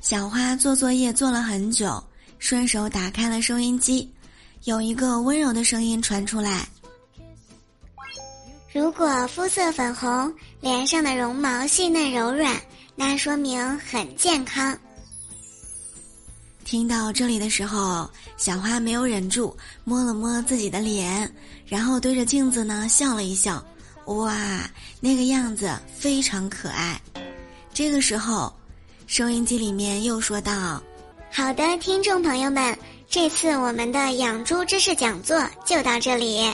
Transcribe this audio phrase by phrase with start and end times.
[0.00, 2.02] 小花做作业做了很久，
[2.38, 4.10] 顺手打开了收音机，
[4.64, 6.66] 有一个温柔的声音传出来
[8.72, 12.58] ：“如果肤色粉红，脸上的绒毛细嫩柔软，
[12.96, 14.76] 那说明很健康。”
[16.64, 19.54] 听到这里的时候，小花没有忍住，
[19.84, 21.30] 摸了摸自己的脸，
[21.66, 23.62] 然后对着镜子呢笑了一笑，
[24.06, 26.98] 哇，那个样子非常可爱。
[27.74, 28.50] 这个时候。
[29.10, 30.80] 收音机里面又说道
[31.34, 32.78] ：“好的，听众朋友们，
[33.08, 35.36] 这次我们的养猪知识讲座
[35.66, 36.48] 就到这里。”